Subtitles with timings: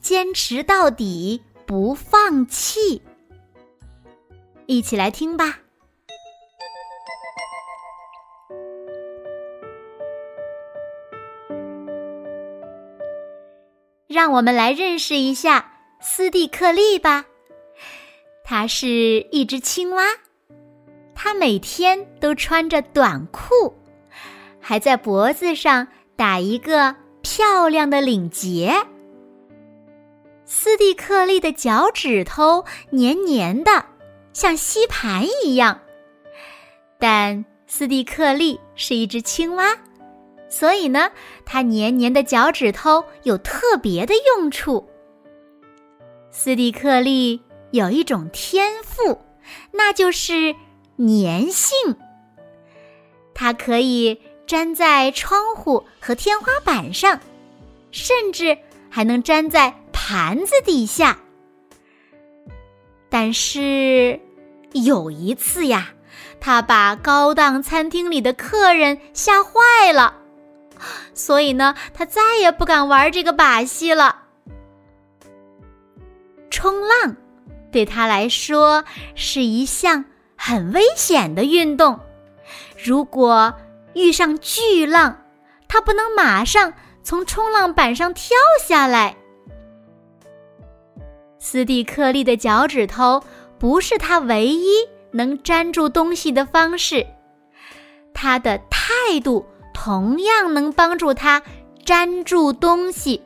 [0.00, 2.98] 坚持到底不放弃》。
[4.66, 5.58] 一起来听吧。
[14.06, 17.24] 让我们来认识一下斯蒂克利吧。
[18.44, 18.88] 它是
[19.30, 20.04] 一只青蛙，
[21.14, 23.74] 它每天都穿着短裤。
[24.60, 25.86] 还在脖子上
[26.16, 28.74] 打一个漂亮的领结。
[30.52, 33.84] 斯蒂克利的脚趾头黏黏的，
[34.32, 35.80] 像吸盘一样。
[36.98, 39.78] 但斯蒂克利是一只青蛙，
[40.48, 41.12] 所以呢，
[41.46, 44.90] 它黏黏的脚趾头有特别的用处。
[46.32, 47.40] 斯蒂克利
[47.70, 49.20] 有一种天赋，
[49.70, 50.52] 那就是
[50.98, 51.94] 粘性。
[53.32, 54.20] 它可以。
[54.48, 57.20] 粘在窗户和天花板上，
[57.92, 59.72] 甚至还能粘在
[60.10, 61.18] 盘子底下。
[63.08, 64.18] 但是
[64.72, 65.90] 有一次呀，
[66.40, 70.16] 他把高档餐厅里的客人吓坏了，
[71.14, 74.22] 所以呢，他再也不敢玩这个把戏了。
[76.50, 77.14] 冲浪
[77.70, 82.00] 对他来说是一项很危险的运动，
[82.82, 83.54] 如果。
[83.92, 85.24] 遇上巨浪，
[85.66, 86.72] 他不能马上
[87.02, 89.16] 从冲浪板上跳下来。
[91.40, 93.20] 斯蒂克利的脚趾头
[93.58, 94.68] 不是他唯一
[95.10, 97.04] 能粘住东西的方式，
[98.14, 99.44] 他的态度
[99.74, 101.42] 同样能帮助他
[101.84, 103.20] 粘住东西，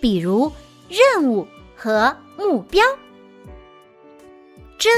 [0.00, 0.52] 比如
[0.90, 2.84] 任务和目标。
[4.76, 4.90] 这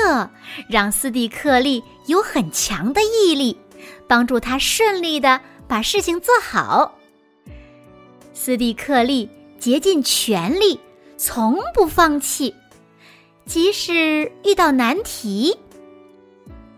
[0.69, 3.56] 让斯蒂克利有很强的毅力。
[4.06, 6.98] 帮助他顺利的把事情做好。
[8.34, 10.81] 斯蒂克利竭尽全力，
[11.22, 12.54] 从不放弃，
[13.44, 15.54] 即使遇到难题。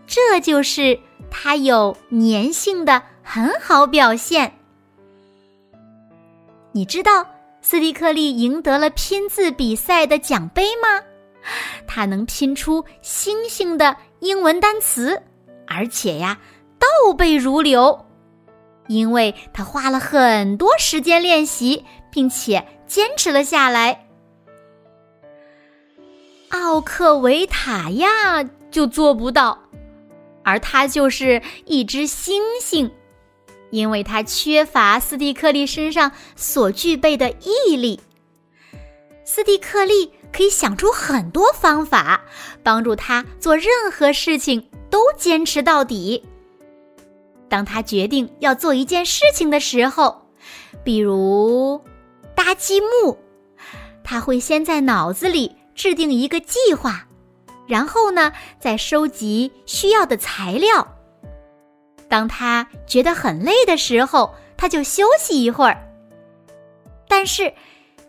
[0.05, 0.99] 这就是
[1.31, 4.53] 他有粘性的很好表现。
[6.73, 7.25] 你知道
[7.61, 11.01] 斯蒂克利赢得了拼字比赛的奖杯吗？
[11.87, 15.23] 他能拼出星星的英文单词，
[15.65, 16.37] 而且呀。
[16.77, 18.05] 倒背如流，
[18.87, 24.02] 因为他花了很多时间练习，并且坚持了下来。
[26.53, 29.57] 奥克维塔亚就做不到，
[30.43, 32.91] 而他就是一只猩猩，
[33.71, 37.99] 因为他缺乏斯蒂克利身上所具备的毅力。
[39.25, 42.23] 斯蒂克利可以想出很多方法，
[42.61, 46.23] 帮助他做任何事情都坚持到底。
[47.49, 50.21] 当他决定要做一件事情的时候，
[50.83, 51.81] 比如
[52.35, 53.17] 搭积木，
[54.03, 57.05] 他会先在脑子里制定一个计划，
[57.67, 60.87] 然后呢，再收集需要的材料。
[62.07, 65.77] 当他觉得很累的时候，他就休息一会儿。
[67.07, 67.53] 但是，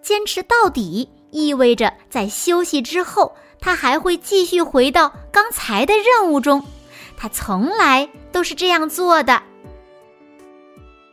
[0.02, 6.62] 坚持到底意味着在休息之后，他还会继续回到刚才的任务中。
[7.16, 9.42] 他从来都是这样做的。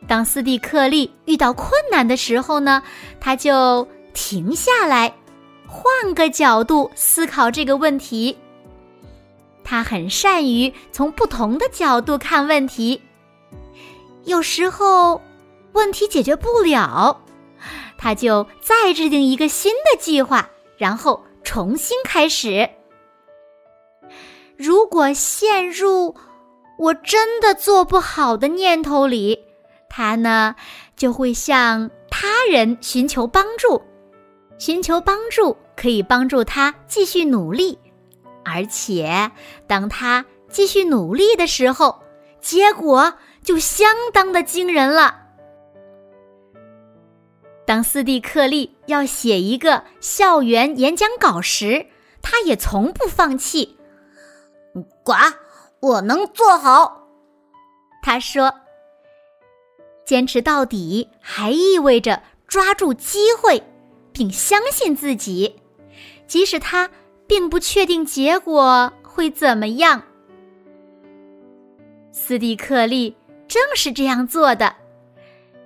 [0.08, 2.82] 当斯蒂克利遇到困难的时候呢，
[3.20, 5.14] 他就停下来，
[5.72, 8.36] 换个角度思考这个问题。
[9.64, 13.00] 他很善于从不同的角度看问题。
[14.24, 15.18] 有时候
[15.72, 17.22] 问题解决不了，
[17.96, 22.68] 他就再制定一个新的计划，然后重新开始。
[24.58, 26.14] 如果陷入
[26.78, 29.42] 我真的做不好的念头里，
[29.88, 30.54] 他呢
[30.96, 33.82] 就会向他人寻求帮助。
[34.58, 37.78] 寻求帮助可以帮助他继续努力，
[38.44, 39.30] 而且
[39.66, 42.02] 当他继续努力的时候，
[42.40, 45.20] 结果就相当的惊人了。
[47.64, 51.86] 当斯蒂克利要写一个校园演讲稿时，
[52.20, 53.78] 他也从不放弃。
[55.04, 55.12] 呱，
[55.80, 57.08] 我能做好。
[58.02, 58.52] 他说
[60.04, 63.62] ：“坚持到底，还意味着抓住机会，
[64.12, 65.60] 并相信自己，
[66.26, 66.90] 即使他
[67.26, 70.02] 并不确定结果会怎么样。
[72.10, 73.16] 斯蒂克利
[73.48, 74.76] 正是这样做的，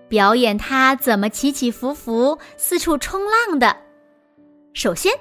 [0.09, 3.77] 表演他怎么起起伏伏、四处冲浪的。
[4.73, 5.13] 首先，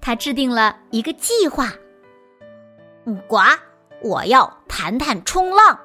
[0.00, 1.72] 他制定了一个计划。
[3.28, 3.38] 呱，
[4.02, 5.78] 我要谈谈冲浪。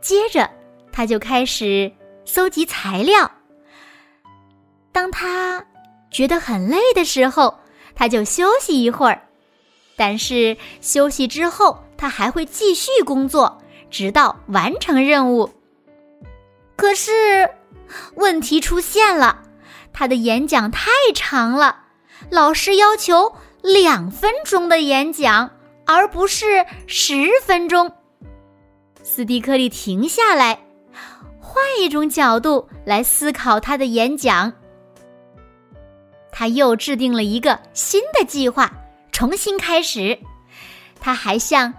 [0.00, 0.48] 接着，
[0.92, 1.90] 他就开始
[2.24, 3.30] 搜集材料。
[4.98, 5.64] 当他
[6.10, 7.56] 觉得很累的时候，
[7.94, 9.22] 他就休息一会儿。
[9.94, 13.62] 但是休息之后，他还会继续工作，
[13.92, 15.48] 直到完成任务。
[16.74, 17.48] 可是，
[18.16, 19.40] 问题出现了，
[19.92, 21.84] 他的演讲太长了，
[22.28, 25.48] 老师要求两分钟的演讲，
[25.86, 27.88] 而不是十分钟。
[29.04, 30.58] 斯蒂克利停下来，
[31.40, 34.52] 换一种角度来思考他的演讲。
[36.38, 38.72] 他又制定了一个新的计划，
[39.10, 40.16] 重新开始。
[41.00, 41.74] 他还向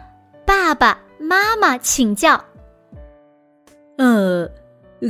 [0.46, 2.44] 爸爸妈妈请教
[3.98, 4.52] ：“呃，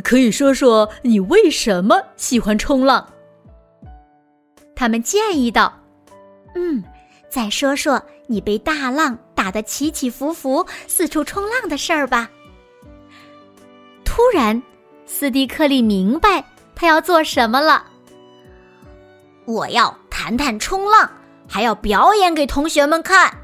[0.03, 3.03] 可以说说你为什么喜欢冲浪？”
[4.77, 5.73] 他们建议道
[6.53, 6.83] ：“嗯，
[7.27, 12.29] 再说说你被大浪打得起起伏伏、四处冲浪的事儿吧。”
[14.05, 14.61] 突然，
[15.07, 16.45] 斯蒂克利明白
[16.75, 17.88] 他要做什么了。
[19.49, 21.09] 我要谈谈冲浪，
[21.47, 23.35] 还要表演给同学们看。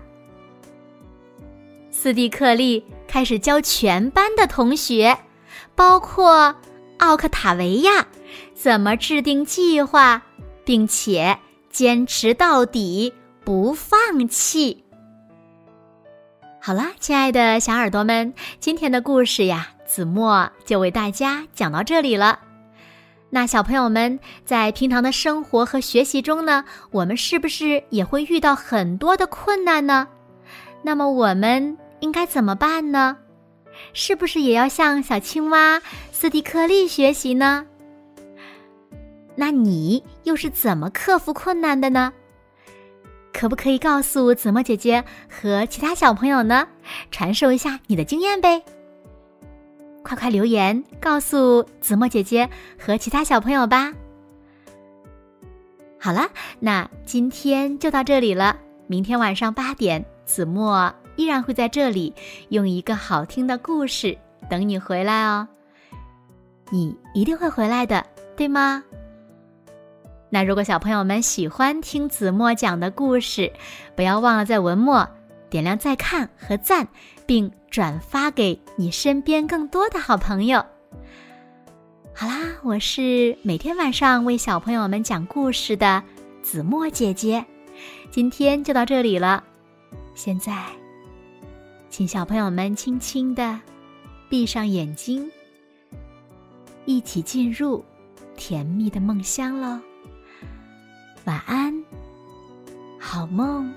[1.90, 5.18] 斯蒂克利开始教全班的同学，
[5.74, 6.56] 包括
[7.00, 8.06] 奥克塔维亚，
[8.54, 10.22] 怎么制定计划，
[10.64, 11.40] 并且
[11.72, 13.12] 坚持到底，
[13.44, 14.84] 不放弃。
[16.62, 22.42] 好啦，亲爱的小耳朵们，今天的故事呀，子墨就为大家讲到这里了。
[23.36, 30.08] 那小朋友们在平常的生活和学习中呢，我们是不是也会遇到很多的困难呢？
[30.82, 33.18] 那么我们应该怎么办呢？
[33.92, 35.82] 是不是也要向小青蛙
[36.14, 37.66] 斯蒂克利学习呢？
[39.36, 42.14] 那你又是怎么克服困难的呢？
[43.34, 46.66] 可不可以告诉子墨姐姐和其他小朋友呢？
[47.12, 48.64] 传授一下你的经验呗。
[50.06, 52.48] 快快留言告诉子墨姐姐
[52.80, 53.92] 和其他小朋友吧。
[56.00, 56.30] 好了，
[56.60, 58.56] 那今天就到这里了。
[58.86, 62.14] 明天晚上八点，子墨依然会在这里
[62.50, 64.16] 用一个好听的故事
[64.48, 65.48] 等你回来哦。
[66.70, 68.06] 你一定会回来的，
[68.38, 68.84] 对吗？
[70.30, 73.52] 那如果小朋友们喜欢听子墨讲的故事，
[73.96, 75.08] 不要忘了在文末
[75.50, 76.88] 点亮再看和赞，
[77.26, 77.52] 并。
[77.72, 80.66] 转发给你身边更多的好朋友。
[82.14, 86.02] 好啦，我是每天晚上为小朋友们讲故事的
[86.42, 87.46] 子墨姐姐，
[88.10, 89.44] 今天就到这里了。
[90.14, 90.64] 现在，
[91.90, 93.60] 请小朋友们轻轻的
[94.30, 95.30] 闭上眼睛，
[96.86, 97.84] 一起进入
[98.38, 99.78] 甜蜜的梦乡喽。
[101.26, 101.84] 晚安，
[102.98, 103.70] 好梦。